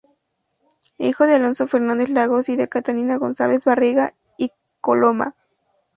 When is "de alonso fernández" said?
1.27-2.09